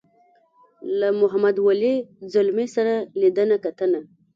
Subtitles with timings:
[0.99, 1.95] له محمد ولي
[2.33, 3.99] ځلمي سره لیدنه کتنه.